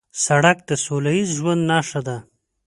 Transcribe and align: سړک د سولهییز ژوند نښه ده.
سړک 0.25 0.57
د 0.69 0.71
سولهییز 0.85 1.29
ژوند 1.37 1.61
نښه 1.69 2.01
ده. 2.07 2.17